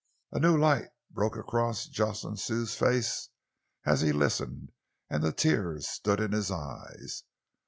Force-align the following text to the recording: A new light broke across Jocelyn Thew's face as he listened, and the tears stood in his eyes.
A 0.31 0.39
new 0.39 0.57
light 0.57 0.87
broke 1.11 1.37
across 1.37 1.85
Jocelyn 1.85 2.35
Thew's 2.35 2.73
face 2.73 3.29
as 3.85 4.01
he 4.01 4.11
listened, 4.11 4.71
and 5.11 5.21
the 5.23 5.31
tears 5.31 5.87
stood 5.87 6.19
in 6.19 6.31
his 6.31 6.49
eyes. 6.49 7.23